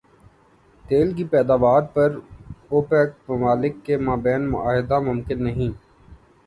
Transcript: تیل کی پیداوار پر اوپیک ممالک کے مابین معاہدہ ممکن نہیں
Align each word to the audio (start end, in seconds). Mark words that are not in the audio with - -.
تیل 0.85 1.07
کی 1.15 1.23
پیداوار 1.31 1.81
پر 1.93 2.09
اوپیک 2.71 3.09
ممالک 3.29 3.73
کے 3.85 3.97
مابین 3.99 4.49
معاہدہ 4.51 4.99
ممکن 5.01 5.43
نہیں 5.43 5.71